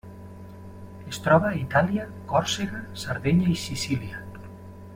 [1.11, 4.27] Es troba a Itàlia, Còrsega, Sardenya i Sicília.